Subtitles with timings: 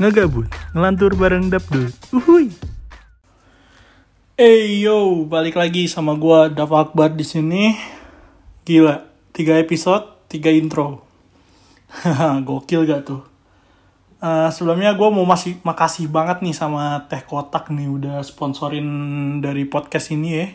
[0.00, 1.92] ngegabut, ngelantur bareng Dapdul.
[2.16, 2.48] Uhuy.
[4.40, 7.76] Hey yo, balik lagi sama gua Dav Akbar di sini.
[8.64, 9.04] Gila,
[9.36, 11.04] tiga episode, tiga intro.
[11.92, 13.28] Haha, Gokil gak tuh?
[14.24, 18.88] Eh, sebelumnya gue mau masih makasih banget nih sama Teh Kotak nih udah sponsorin
[19.44, 20.46] dari podcast ini ya.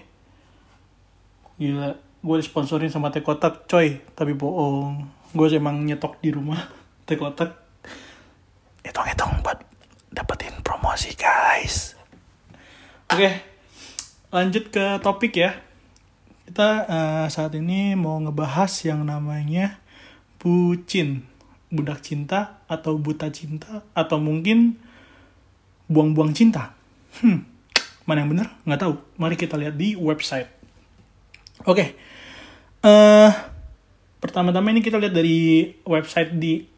[1.61, 4.01] Gila, gue disponsorin sama Teh Kotak, coy.
[4.17, 5.05] Tapi bohong,
[5.37, 6.65] gue emang nyetok di rumah
[7.05, 7.64] Teh Kotak.
[8.85, 9.65] Hitung-hitung buat
[10.13, 11.97] dapetin promosi guys.
[13.09, 13.41] Oke,
[14.29, 15.57] lanjut ke topik ya.
[16.45, 19.81] Kita eh, saat ini mau ngebahas yang namanya
[20.37, 21.25] bucin
[21.73, 24.77] budak cinta atau buta cinta atau mungkin
[25.89, 26.77] buang-buang cinta.
[27.19, 27.41] Hmm,
[28.05, 28.47] mana yang benar?
[28.69, 28.93] Nggak tahu.
[29.17, 30.47] Mari kita lihat di website.
[31.65, 31.97] Oke.
[32.85, 33.31] Eh,
[34.21, 36.69] pertama-tama ini kita lihat dari website di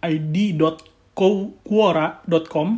[1.17, 2.77] id.quora.com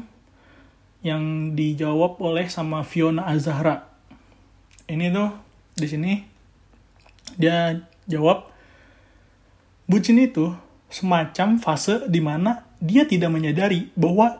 [1.03, 3.83] yang dijawab oleh sama Fiona Azahra.
[4.87, 5.31] Ini tuh
[5.75, 6.13] di sini
[7.35, 7.75] dia
[8.07, 8.47] jawab
[9.91, 10.55] bucin itu
[10.87, 14.39] semacam fase di mana dia tidak menyadari bahwa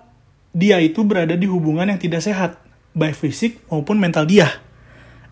[0.56, 2.58] dia itu berada di hubungan yang tidak sehat,
[2.96, 4.48] baik fisik maupun mental dia.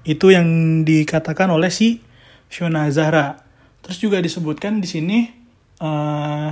[0.04, 2.04] Itu yang dikatakan oleh si
[2.52, 3.44] Fiona Zahra.
[3.82, 5.18] Terus juga disebutkan di sini
[5.82, 6.52] eh,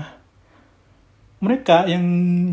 [1.43, 2.03] mereka yang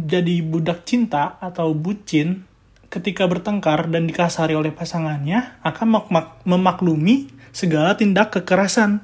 [0.04, 2.44] jadi budak cinta atau bucin
[2.92, 9.00] ketika bertengkar dan dikasari oleh pasangannya akan mak- memaklumi segala tindak kekerasan,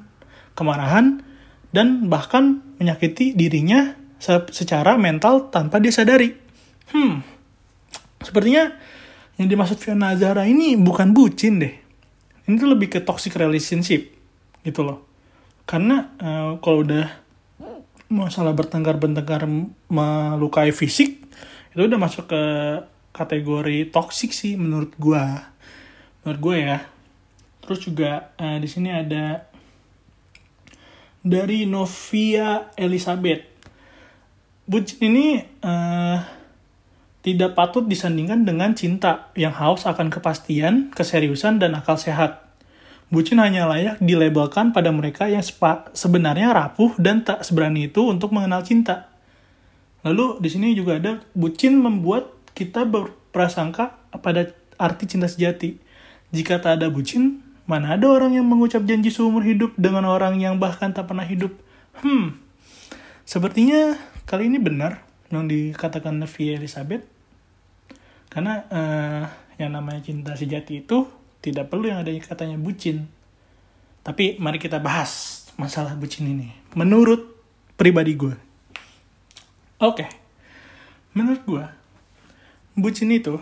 [0.53, 1.25] kemarahan,
[1.73, 6.33] dan bahkan menyakiti dirinya se- secara mental tanpa dia sadari.
[6.93, 7.25] Hmm,
[8.21, 8.73] sepertinya
[9.41, 11.73] yang dimaksud Fiona Zahra ini bukan bucin deh.
[12.45, 14.09] Ini tuh lebih ke toxic relationship
[14.65, 15.05] gitu loh.
[15.65, 17.05] Karena eh, kalau udah
[18.09, 19.45] masalah bertengkar-bertengkar
[19.87, 21.21] melukai fisik
[21.69, 22.43] itu udah masuk ke
[23.13, 25.53] kategori toxic sih menurut gua.
[26.25, 26.77] Menurut gue ya.
[27.61, 29.45] Terus juga eh, di sini ada
[31.21, 33.45] dari Novia Elizabeth.
[34.65, 36.17] Bucin ini eh,
[37.21, 42.48] tidak patut disandingkan dengan cinta yang haus akan kepastian, keseriusan, dan akal sehat.
[43.09, 45.41] Bucin hanya layak dilabelkan pada mereka yang
[45.97, 49.09] sebenarnya rapuh dan tak seberani itu untuk mengenal cinta.
[50.05, 55.81] Lalu di sini juga ada bucin membuat kita berprasangka pada arti cinta sejati.
[56.29, 60.61] Jika tak ada bucin, mana ada orang yang mengucap janji seumur hidup dengan orang yang
[60.61, 61.51] bahkan tak pernah hidup?
[62.05, 62.37] Hmm,
[63.25, 63.97] sepertinya
[64.29, 65.01] kali ini benar
[65.33, 67.03] yang dikatakan Nevia Elizabeth.
[68.29, 69.23] Karena eh,
[69.57, 71.09] yang namanya cinta sejati itu
[71.39, 73.07] tidak perlu yang ada katanya bucin.
[74.03, 76.51] Tapi mari kita bahas masalah bucin ini.
[76.75, 77.35] Menurut
[77.75, 78.35] pribadi gue.
[79.79, 80.07] Oke.
[81.15, 81.65] Menurut gue,
[82.79, 83.35] bucin itu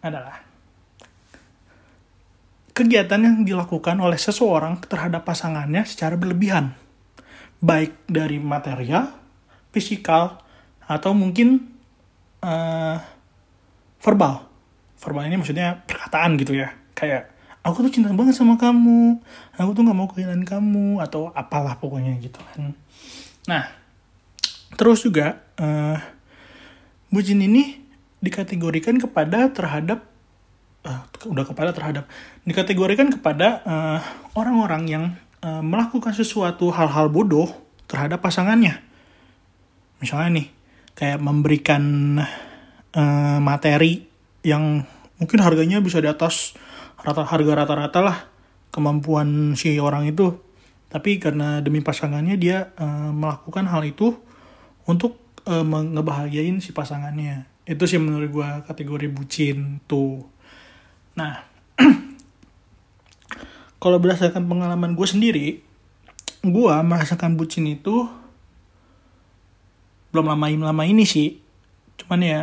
[0.00, 0.40] adalah
[2.72, 6.72] kegiatan yang dilakukan oleh seseorang terhadap pasangannya secara berlebihan.
[7.60, 9.12] Baik dari material,
[9.68, 10.40] fisikal,
[10.88, 11.60] atau mungkin
[12.40, 12.96] eh,
[14.00, 14.48] verbal.
[14.96, 16.79] Verbal ini maksudnya perkataan gitu ya.
[17.00, 17.32] Kayak,
[17.64, 19.24] aku tuh cinta banget sama kamu,
[19.56, 22.76] aku tuh gak mau kehilangan kamu, atau apalah pokoknya gitu kan.
[23.48, 23.64] Nah,
[24.76, 25.96] terus juga, eh,
[27.08, 27.80] bucin ini
[28.20, 30.04] dikategorikan kepada terhadap
[30.84, 32.04] eh, udah kepada terhadap
[32.44, 34.00] dikategorikan kepada eh,
[34.36, 35.04] orang-orang yang
[35.40, 37.48] eh, melakukan sesuatu hal-hal bodoh
[37.88, 38.76] terhadap pasangannya.
[40.04, 40.46] Misalnya nih,
[40.92, 41.84] kayak memberikan
[42.92, 44.04] eh, materi
[44.44, 44.84] yang
[45.20, 46.56] mungkin harganya bisa di atas
[47.00, 48.18] rata harga rata-rata lah
[48.70, 50.38] kemampuan si orang itu.
[50.90, 54.18] Tapi karena demi pasangannya dia eh, melakukan hal itu
[54.86, 57.46] untuk eh, ngebahagiain si pasangannya.
[57.66, 60.26] Itu sih menurut gue kategori bucin tuh.
[61.14, 61.46] Nah,
[63.82, 65.46] kalau berdasarkan pengalaman gue sendiri,
[66.42, 68.08] gue merasakan bucin itu
[70.10, 71.38] belum lama-lama ini sih.
[72.02, 72.40] Cuman ya,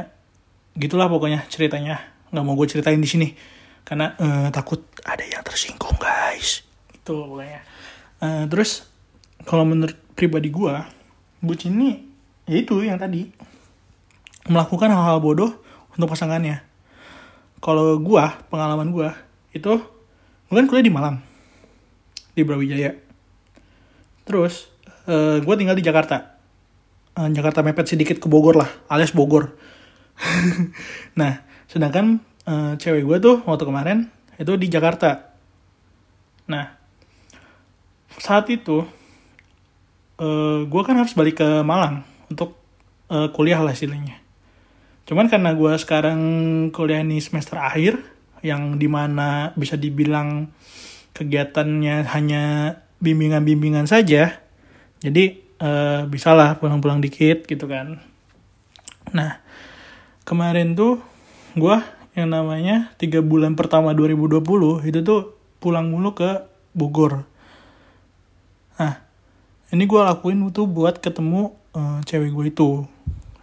[0.80, 2.00] gitulah pokoknya ceritanya.
[2.31, 3.27] Nggak mau gue ceritain di sini.
[3.88, 6.68] Karena eh, takut ada yang tersinggung guys.
[6.92, 7.62] Itu pokoknya.
[8.19, 8.84] Eh, terus,
[9.48, 10.75] kalau menurut pribadi gue,
[11.39, 12.04] bucin ini,
[12.44, 13.31] ya itu yang tadi.
[14.51, 15.56] Melakukan hal-hal bodoh
[15.95, 16.68] untuk pasangannya
[17.57, 19.18] kalau gua pengalaman gua
[19.54, 19.81] itu
[20.48, 21.18] gua kan kuliah di Malang
[22.38, 22.94] di Brawijaya
[24.24, 24.69] terus
[25.10, 26.38] eh, gua tinggal di Jakarta
[27.18, 29.57] Jakarta mepet sedikit ke Bogor lah alias Bogor
[31.19, 33.99] nah sedangkan eh, cewek gua tuh waktu kemarin
[34.39, 35.35] itu di Jakarta.
[36.47, 36.73] Nah
[38.17, 38.88] saat itu
[40.17, 42.55] eh, gua kan harus balik ke Malang untuk
[43.11, 44.23] eh, kuliah lah istilahnya.
[45.07, 46.19] Cuman karena gue sekarang
[46.75, 47.95] kuliah ini semester akhir
[48.44, 50.51] yang di mana bisa dibilang
[51.15, 52.44] kegiatannya hanya
[52.99, 54.35] bimbingan-bimbingan saja
[54.99, 58.01] jadi uh, bisalah pulang-pulang dikit gitu kan.
[59.13, 59.39] Nah
[60.27, 60.99] kemarin tuh
[61.55, 61.77] gue
[62.18, 64.42] yang namanya tiga bulan pertama 2020
[64.90, 66.42] itu tuh pulang mulu ke
[66.74, 67.30] Bogor.
[68.81, 68.98] Nah,
[69.69, 72.69] ini gue lakuin tuh buat ketemu uh, cewek gue itu.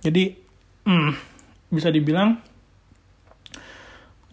[0.03, 0.35] Jadi,
[0.91, 1.11] hmm,
[1.71, 2.43] bisa dibilang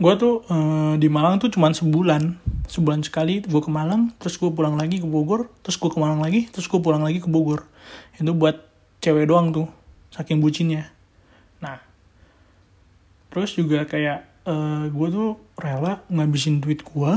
[0.01, 2.41] gue tuh uh, di Malang tuh cuman sebulan.
[2.65, 6.17] Sebulan sekali gue ke Malang, terus gue pulang lagi ke Bogor, terus gue ke Malang
[6.17, 7.69] lagi, terus gue pulang lagi ke Bogor.
[8.17, 8.57] Itu buat
[9.05, 9.69] cewek doang tuh,
[10.09, 10.89] saking bucinnya.
[11.61, 11.77] Nah,
[13.29, 17.11] terus juga kayak uh, eh, gue tuh rela ngabisin duit gue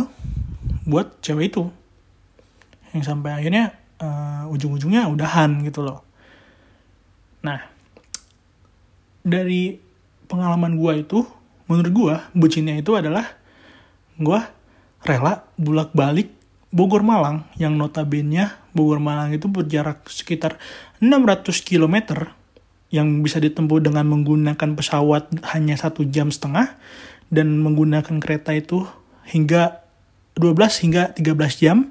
[0.85, 1.65] buat cewek itu.
[2.93, 6.05] Yang sampai akhirnya uh, ujung-ujungnya udahan gitu loh.
[7.45, 7.61] Nah
[9.25, 9.81] dari
[10.29, 11.25] pengalaman gue itu
[11.65, 13.25] menurut gue bucinnya itu adalah
[14.21, 14.41] gue
[15.05, 16.29] rela bulak balik
[16.75, 20.61] Bogor Malang yang notabene Bogor Malang itu berjarak sekitar
[21.01, 22.29] 600 km
[22.95, 26.79] yang bisa ditempuh dengan menggunakan pesawat hanya satu jam setengah
[27.27, 28.87] dan menggunakan kereta itu
[29.27, 29.83] hingga
[30.39, 30.55] 12
[30.87, 31.91] hingga 13 jam.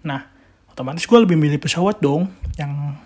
[0.00, 0.24] Nah,
[0.72, 2.96] otomatis gue lebih milih pesawat dong yang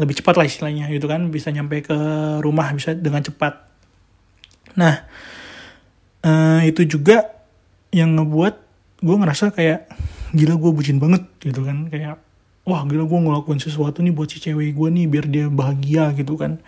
[0.00, 1.96] lebih cepat lah istilahnya gitu kan bisa nyampe ke
[2.40, 3.68] rumah bisa dengan cepat.
[4.80, 5.04] Nah,
[6.24, 7.28] uh, itu juga
[7.92, 8.54] yang ngebuat
[9.04, 9.84] gue ngerasa kayak
[10.32, 12.20] gila gue bucin banget gitu kan kayak
[12.66, 16.34] wah gila gue ngelakuin sesuatu nih buat si cewek gue nih biar dia bahagia gitu
[16.34, 16.58] kan.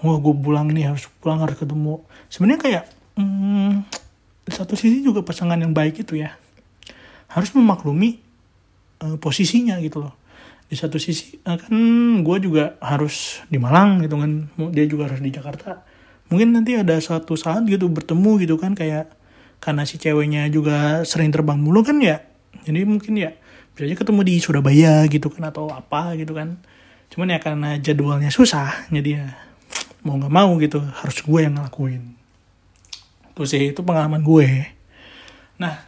[0.00, 2.00] Wah gue pulang nih harus pulang harus ketemu.
[2.32, 2.84] Sebenarnya kayak
[3.20, 3.84] hmm,
[4.48, 6.32] satu sisi juga pasangan yang baik itu ya
[7.28, 8.16] harus memaklumi
[9.04, 10.16] uh, posisinya gitu loh.
[10.66, 11.76] Di satu sisi uh, kan
[12.24, 15.84] gue juga harus di Malang gitu kan dia juga harus di Jakarta.
[16.32, 19.12] Mungkin nanti ada satu saat gitu bertemu gitu kan kayak
[19.60, 22.24] karena si ceweknya juga sering terbang mulu kan ya.
[22.64, 23.36] Jadi mungkin ya
[23.76, 26.56] bisa ketemu di Surabaya gitu kan atau apa gitu kan.
[27.12, 29.26] Cuman ya karena jadwalnya susah jadi ya
[30.00, 32.16] mau nggak mau gitu harus gue yang ngelakuin.
[33.36, 34.48] Itu sih itu pengalaman gue.
[35.60, 35.84] Nah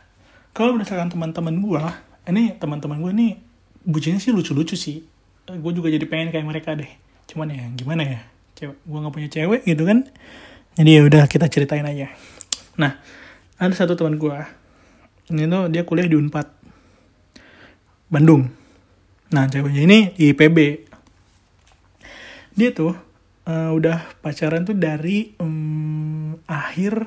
[0.52, 1.82] kalau berdasarkan teman-teman gue
[2.28, 3.32] ini teman-teman gue nih
[3.88, 5.00] bucinnya sih lucu-lucu sih.
[5.48, 6.92] Gue juga jadi pengen kayak mereka deh.
[7.24, 8.20] Cuman ya gimana ya?
[8.52, 10.04] Cewek gue nggak punya cewek gitu kan.
[10.76, 12.12] Jadi ya udah kita ceritain aja.
[12.76, 13.00] Nah
[13.56, 14.38] ada satu teman gue.
[15.32, 16.57] Ini tuh dia kuliah di Unpad
[18.08, 18.48] Bandung.
[19.28, 20.88] Nah, ceweknya ini di IPB.
[22.56, 22.96] Dia tuh
[23.44, 27.04] uh, udah pacaran tuh dari um, akhir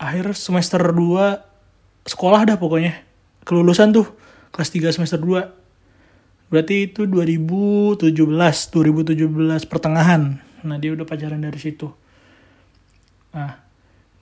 [0.00, 3.04] akhir semester 2 sekolah dah pokoknya.
[3.44, 4.08] Kelulusan tuh
[4.48, 6.48] kelas 3 semester 2.
[6.48, 10.40] Berarti itu 2017, 2017 pertengahan.
[10.64, 11.92] Nah, dia udah pacaran dari situ.
[13.36, 13.60] Nah,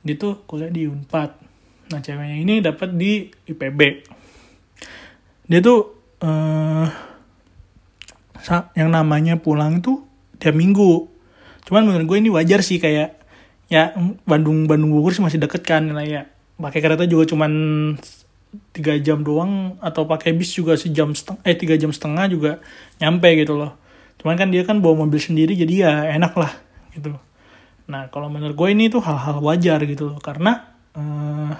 [0.02, 1.53] dia tuh kuliah di Unpad
[1.92, 3.80] Nah ceweknya ini dapat di IPB.
[5.44, 5.80] Dia tuh
[6.24, 6.88] uh,
[8.76, 10.04] yang namanya pulang tuh
[10.40, 11.08] tiap minggu.
[11.64, 13.20] Cuman menurut gue ini wajar sih kayak
[13.72, 13.96] ya
[14.28, 16.28] Bandung Bandung Bogor sih masih deket kan lah ya.
[16.56, 17.52] Pakai kereta juga cuman
[18.70, 22.52] tiga jam doang atau pakai bis juga sejam setengah eh tiga jam setengah juga
[23.02, 23.76] nyampe gitu loh.
[24.20, 26.52] Cuman kan dia kan bawa mobil sendiri jadi ya enak lah
[26.94, 27.16] gitu.
[27.90, 31.52] Nah kalau menurut gue ini tuh hal-hal wajar gitu loh karena uh,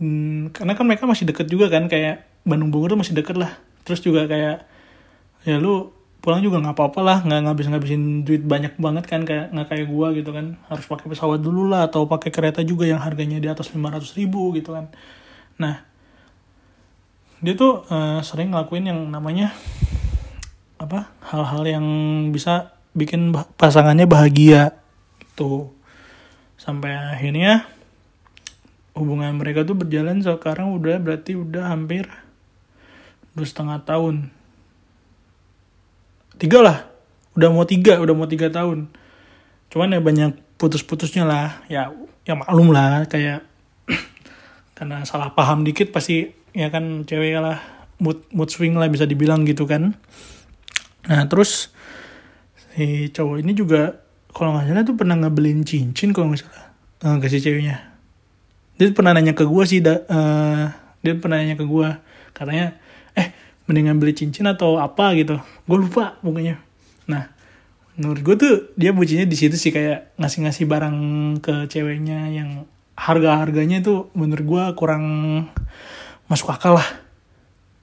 [0.00, 3.52] hmm, karena kan mereka masih deket juga kan kayak Bandung Bogor tuh masih deket lah.
[3.84, 4.64] Terus juga kayak
[5.44, 9.52] ya lu pulang juga nggak apa-apa lah nggak ngabis ngabisin duit banyak banget kan kayak
[9.52, 10.56] nggak kayak gua gitu kan.
[10.72, 14.16] Harus pakai pesawat dulu lah atau pakai kereta juga yang harganya di atas lima ratus
[14.16, 14.88] ribu gitu kan.
[15.60, 15.84] Nah
[17.40, 19.52] dia tuh uh, sering ngelakuin yang namanya
[20.80, 21.86] apa hal-hal yang
[22.32, 24.80] bisa bikin pasangannya bahagia
[25.36, 25.72] tuh.
[26.60, 27.64] Sampai akhirnya
[28.94, 32.10] hubungan mereka tuh berjalan sekarang udah berarti udah hampir
[33.34, 34.30] dua setengah tahun.
[36.40, 36.78] Tiga lah.
[37.38, 38.90] Udah mau tiga udah mau tiga tahun.
[39.70, 41.62] Cuman ya banyak putus-putusnya lah.
[41.70, 41.94] Ya
[42.26, 43.46] ya maklum lah kayak
[44.76, 47.62] karena salah paham dikit pasti ya kan cewek lah
[48.02, 49.94] mood mood swing lah bisa dibilang gitu kan.
[51.06, 51.70] Nah terus
[52.74, 56.70] si cowok ini juga kalau nggak salah tuh pernah ngebeliin cincin kalau nggak salah
[57.02, 57.89] uh, ke si ceweknya
[58.80, 60.72] dia pernah nanya ke gue sih da, uh,
[61.04, 61.88] dia pernah nanya ke gue
[62.32, 62.80] katanya
[63.12, 63.28] eh
[63.68, 65.12] mendingan beli cincin atau apa?
[65.12, 65.36] Gitu.
[65.68, 66.56] Gue lupa pokoknya.
[67.04, 67.28] Nah
[68.00, 70.96] menurut gue tuh dia bucinya di situ sih kayak ngasih-ngasih barang
[71.44, 72.64] ke ceweknya yang
[72.96, 75.04] harga-harganya tuh menurut gue kurang
[76.32, 76.88] masuk akal lah.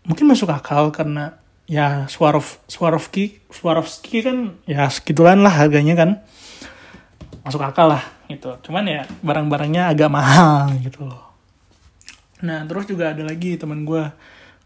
[0.10, 1.38] Mungkin masuk akal karena
[1.70, 6.10] ya Swarov Swarovski Swarovski kan ya segitulan lah harganya kan
[7.48, 8.52] masuk akal lah gitu.
[8.68, 11.24] Cuman ya barang-barangnya agak mahal gitu loh.
[12.44, 14.04] Nah terus juga ada lagi teman gue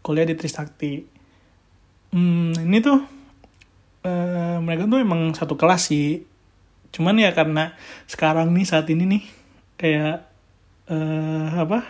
[0.02, 1.06] kuliah di Trisakti.
[2.10, 2.98] Hmm, ini tuh
[4.04, 6.26] uh, mereka tuh emang satu kelas sih.
[6.92, 7.72] Cuman ya karena
[8.10, 9.22] sekarang nih saat ini nih
[9.78, 10.28] kayak
[10.90, 11.86] uh, apa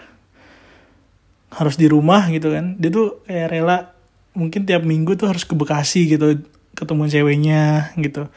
[1.56, 2.76] harus di rumah gitu kan.
[2.76, 3.96] Dia tuh kayak rela
[4.36, 6.44] mungkin tiap minggu tuh harus ke Bekasi gitu
[6.76, 8.28] ketemu ceweknya gitu.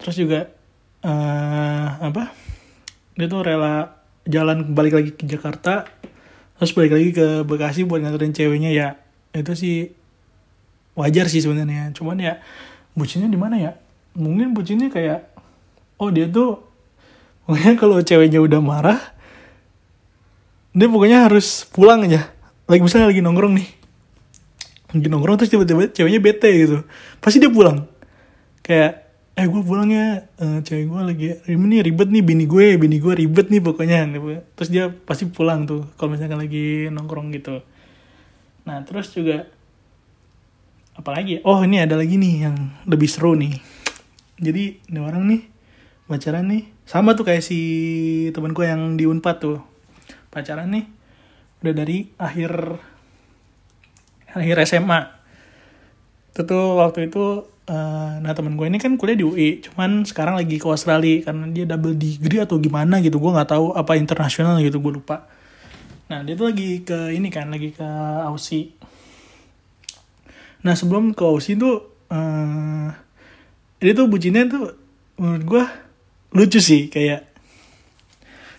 [0.00, 0.40] Terus juga
[1.06, 2.34] uh, apa?
[3.14, 5.86] Dia tuh rela jalan balik lagi ke Jakarta
[6.56, 8.74] terus balik lagi ke Bekasi buat nganterin ceweknya.
[8.74, 8.88] Ya
[9.30, 9.76] itu sih
[10.98, 11.94] wajar sih sebenarnya.
[11.94, 12.42] Cuman ya
[12.98, 13.72] bucinnya di mana ya?
[14.18, 15.30] Mungkin bucinnya kayak
[16.02, 16.66] oh dia tuh
[17.46, 19.00] pokoknya kalau ceweknya udah marah
[20.76, 22.28] dia pokoknya harus pulang aja.
[22.68, 23.68] Lagi misalnya lagi nongkrong nih.
[24.92, 26.84] Lagi nongkrong terus tiba-tiba ceweknya bete gitu.
[27.16, 27.88] Pasti dia pulang.
[28.60, 29.05] Kayak
[29.36, 30.24] eh gue pulang ya.
[30.40, 34.08] Uh, cewek gue lagi ini ribet nih bini gue bini gue ribet nih pokoknya.
[34.56, 37.60] Terus dia pasti pulang tuh kalau misalkan lagi nongkrong gitu.
[38.64, 39.44] Nah terus juga
[40.96, 42.56] apalagi oh ini ada lagi nih yang
[42.88, 43.60] lebih seru nih.
[44.40, 45.42] Jadi ini orang nih
[46.08, 46.72] pacaran nih.
[46.88, 47.60] Sama tuh kayak si
[48.32, 49.60] temen gue yang di unpad tuh.
[50.32, 50.88] Pacaran nih
[51.60, 52.80] udah dari akhir
[54.36, 55.00] akhir SMA
[56.36, 60.38] itu tuh waktu itu uh, nah temen gue ini kan kuliah di UI cuman sekarang
[60.38, 64.58] lagi ke Australia karena dia double degree atau gimana gitu gue nggak tahu apa internasional
[64.62, 65.26] gitu gue lupa.
[66.06, 67.86] Nah dia tuh lagi ke ini kan lagi ke
[68.26, 68.74] Aussie.
[70.62, 72.88] Nah sebelum ke Aussie tuh uh,
[73.82, 74.74] ini tuh bucinnya tuh
[75.18, 75.64] menurut gue
[76.36, 77.26] lucu sih kayak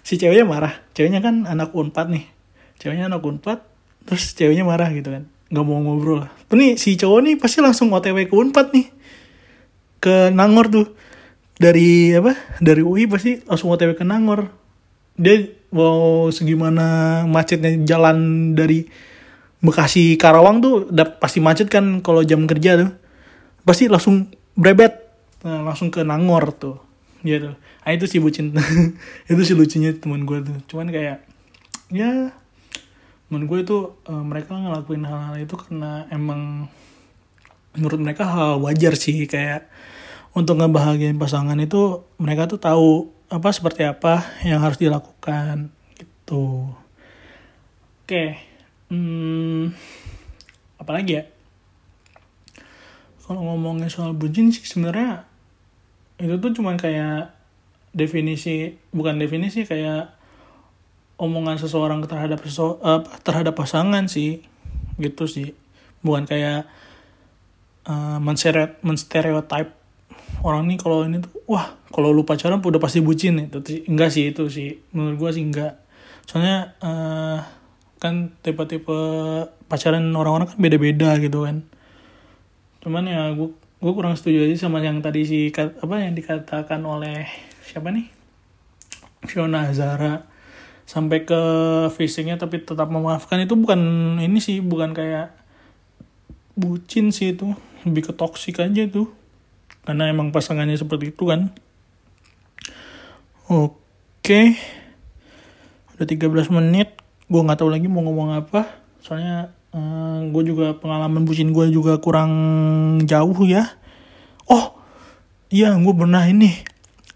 [0.03, 0.73] si ceweknya marah.
[0.91, 2.25] Ceweknya kan anak unpad nih.
[2.79, 3.63] Ceweknya anak unpad
[4.07, 5.27] terus ceweknya marah gitu kan.
[5.47, 6.27] Nggak mau ngobrol.
[6.27, 6.31] Lah.
[6.51, 8.87] Nih si cowok nih pasti langsung otw ke Unpad nih.
[9.99, 10.87] Ke Nangor tuh.
[11.57, 12.37] Dari apa?
[12.61, 14.49] Dari UI pasti langsung otw ke Nangor.
[15.17, 18.85] Dia mau segimana macetnya jalan dari
[19.57, 22.91] Bekasi Karawang tuh udah pasti macet kan kalau jam kerja tuh.
[23.65, 24.93] Pasti langsung brebet.
[25.41, 26.77] Nah, langsung ke Nangor tuh.
[27.25, 27.57] Gitu.
[27.57, 28.53] Nah itu sih bucin.
[29.31, 30.57] itu sih lucunya teman gue tuh.
[30.69, 31.25] Cuman kayak
[31.89, 32.35] ya
[33.27, 33.77] menurut gue itu
[34.07, 36.71] uh, mereka ngelakuin hal-hal itu karena emang
[37.77, 39.69] menurut mereka hal wajar sih kayak
[40.33, 46.73] untuk ngebahagiain pasangan itu mereka tuh tahu apa seperti apa yang harus dilakukan gitu.
[48.03, 48.57] Oke
[48.91, 49.75] hmm,
[50.79, 51.23] apalagi ya?
[53.27, 55.27] Kalau ngomongin soal bucin sih sebenarnya
[56.17, 57.35] itu tuh cuman kayak
[57.91, 60.15] definisi bukan definisi kayak
[61.19, 64.45] omongan seseorang terhadap sesu, uh, terhadap pasangan sih
[65.01, 65.51] gitu sih.
[66.05, 66.69] Bukan kayak
[67.87, 68.19] uh,
[68.83, 69.73] menstereotip
[70.45, 74.29] orang nih kalau ini tuh wah kalau lu pacaran udah pasti bucin itu enggak sih
[74.29, 74.77] itu sih.
[74.93, 75.79] Menurut gua sih enggak.
[76.27, 77.39] Soalnya uh,
[77.97, 78.99] kan tipe-tipe
[79.65, 81.63] pacaran orang-orang kan beda-beda gitu kan.
[82.83, 87.29] Cuman ya gua gue kurang setuju aja sama yang tadi si apa yang dikatakan oleh
[87.61, 88.09] siapa nih?
[89.29, 90.25] Fiona Zara
[90.87, 91.41] sampai ke
[91.93, 93.37] fisiknya tapi tetap memaafkan.
[93.45, 93.79] Itu bukan
[94.17, 95.29] ini sih bukan kayak
[96.57, 97.53] bucin sih itu
[97.89, 99.07] lebih ke toksik aja itu
[99.87, 101.55] karena emang pasangannya seperti itu kan.
[103.47, 104.59] Oke.
[105.95, 106.99] Udah 13 menit.
[107.31, 108.67] Gue nggak tahu lagi mau ngomong apa.
[108.99, 112.31] Soalnya uh, eh, gue juga pengalaman bucin gue juga kurang
[113.07, 113.63] jauh ya.
[114.51, 114.75] Oh
[115.47, 116.51] iya gue pernah ini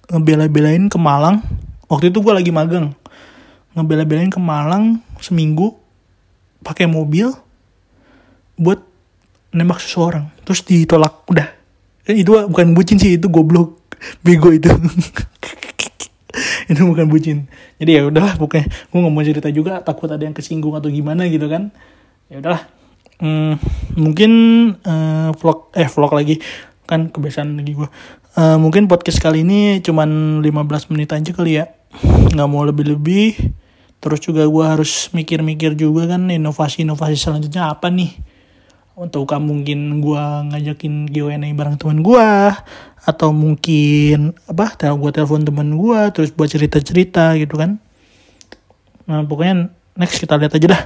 [0.08, 1.44] ngebela-belain ke Malang.
[1.92, 2.96] Waktu itu gue lagi magang.
[3.76, 5.76] Ngebela-belain ke Malang seminggu
[6.64, 7.36] pakai mobil
[8.56, 8.91] buat
[9.52, 11.48] nembak seseorang terus ditolak udah.
[12.02, 13.78] Kan itu bukan bucin sih itu goblok
[14.26, 14.72] bego itu.
[16.72, 17.52] Itu bukan bucin.
[17.76, 21.28] Jadi ya udahlah pokoknya gue nggak mau cerita juga takut ada yang kesinggung atau gimana
[21.28, 21.76] gitu kan.
[22.32, 22.64] Ya udahlah.
[23.20, 23.60] Hmm,
[24.00, 24.32] mungkin
[24.88, 26.40] uh, vlog eh vlog lagi.
[26.88, 27.90] Kan kebiasaan lagi gue
[28.36, 31.68] uh, mungkin podcast kali ini cuman 15 menit aja kali ya.
[32.32, 33.52] Nggak mau lebih-lebih.
[34.02, 38.18] Terus juga gue harus mikir-mikir juga kan inovasi-inovasi selanjutnya apa nih
[38.96, 42.30] untuk kamu mungkin gue ngajakin Q&A bareng teman gue
[43.02, 47.80] atau mungkin apa tel gue telepon teman gue terus buat cerita-cerita gitu kan.
[49.08, 50.84] Nah pokoknya next kita lihat aja dah.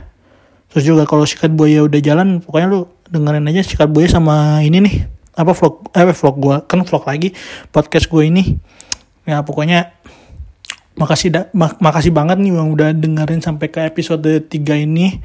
[0.71, 4.85] Terus juga kalau sikat buaya udah jalan pokoknya lu dengerin aja sikat buaya sama ini
[4.85, 4.95] nih.
[5.35, 7.35] Apa vlog eh vlog gue kan vlog lagi
[7.73, 8.55] podcast gue ini.
[9.25, 9.91] Ya pokoknya
[10.95, 15.19] makasih da mak makasih banget nih yang udah dengerin sampai ke episode 3 ini.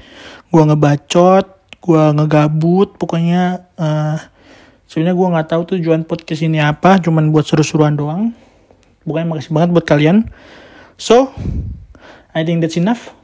[0.51, 4.21] Gua ngebacot gue ngegabut pokoknya uh,
[4.85, 8.37] sebenarnya gue nggak tahu tujuan podcast ini apa cuman buat seru-seruan doang.
[9.05, 10.29] Pokoknya makasih banget buat kalian.
[11.01, 11.33] So
[12.37, 13.17] I think that's enough.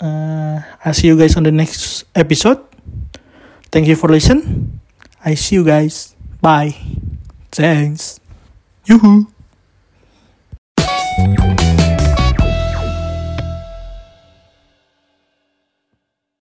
[0.00, 2.58] Uh, I'll see you guys on the next episode.
[3.70, 4.80] Thank you for listen.
[5.22, 6.16] I see you guys.
[6.40, 6.74] Bye.
[7.52, 8.18] Thanks.
[8.88, 9.28] Yuhu.